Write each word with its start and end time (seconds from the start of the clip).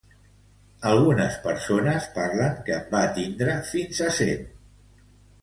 Algunes 0.91 1.35
persones 1.43 2.07
parlen 2.15 2.57
que 2.71 2.75
en 2.79 2.89
va 2.95 3.03
tindre 3.19 3.59
fins 3.69 4.03
a 4.09 4.11
cent. 4.19 4.43